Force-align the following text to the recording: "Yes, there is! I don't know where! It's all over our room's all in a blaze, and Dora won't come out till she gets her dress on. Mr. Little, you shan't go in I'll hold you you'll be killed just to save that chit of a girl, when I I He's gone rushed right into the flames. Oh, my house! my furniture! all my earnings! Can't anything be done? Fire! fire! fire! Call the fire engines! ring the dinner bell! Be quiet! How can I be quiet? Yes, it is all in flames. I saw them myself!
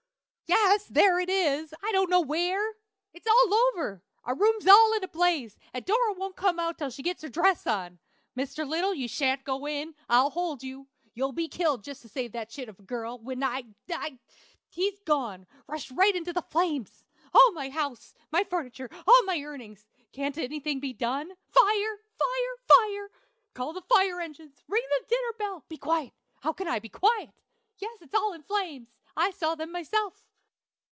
"Yes, 0.51 0.83
there 0.87 1.17
is! 1.17 1.73
I 1.81 1.93
don't 1.93 2.09
know 2.09 2.19
where! 2.19 2.75
It's 3.13 3.25
all 3.25 3.53
over 3.73 4.03
our 4.25 4.35
room's 4.35 4.67
all 4.67 4.93
in 4.97 5.03
a 5.03 5.07
blaze, 5.07 5.57
and 5.73 5.85
Dora 5.85 6.11
won't 6.11 6.35
come 6.35 6.59
out 6.59 6.77
till 6.77 6.89
she 6.89 7.01
gets 7.01 7.23
her 7.23 7.29
dress 7.29 7.65
on. 7.65 7.99
Mr. 8.37 8.67
Little, 8.67 8.93
you 8.93 9.07
shan't 9.07 9.45
go 9.45 9.65
in 9.65 9.95
I'll 10.09 10.29
hold 10.29 10.61
you 10.61 10.87
you'll 11.13 11.31
be 11.31 11.47
killed 11.47 11.85
just 11.85 12.01
to 12.01 12.09
save 12.09 12.33
that 12.33 12.49
chit 12.49 12.67
of 12.67 12.79
a 12.79 12.83
girl, 12.83 13.17
when 13.19 13.41
I 13.43 13.63
I 13.89 14.19
He's 14.67 14.99
gone 15.05 15.47
rushed 15.67 15.91
right 15.91 16.13
into 16.17 16.33
the 16.33 16.41
flames. 16.41 17.05
Oh, 17.33 17.53
my 17.55 17.69
house! 17.69 18.13
my 18.29 18.43
furniture! 18.43 18.89
all 19.07 19.23
my 19.23 19.39
earnings! 19.41 19.87
Can't 20.11 20.37
anything 20.37 20.81
be 20.81 20.91
done? 20.91 21.27
Fire! 21.47 21.97
fire! 22.19 22.65
fire! 22.77 23.09
Call 23.53 23.71
the 23.71 23.83
fire 23.83 24.19
engines! 24.19 24.61
ring 24.67 24.83
the 24.99 25.05
dinner 25.07 25.33
bell! 25.39 25.63
Be 25.69 25.77
quiet! 25.77 26.11
How 26.41 26.51
can 26.51 26.67
I 26.67 26.79
be 26.79 26.89
quiet? 26.89 27.29
Yes, 27.77 28.01
it 28.01 28.09
is 28.09 28.13
all 28.13 28.33
in 28.33 28.43
flames. 28.43 28.89
I 29.15 29.31
saw 29.31 29.55
them 29.55 29.71
myself! 29.71 30.25